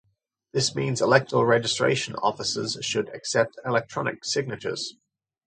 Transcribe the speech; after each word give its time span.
This 0.51 0.73
means 0.73 0.99
electoral 0.99 1.45
registration 1.45 2.15
offices 2.15 2.75
should 2.81 3.09
accept 3.13 3.59
electronic 3.63 4.25
signatures 4.25 4.95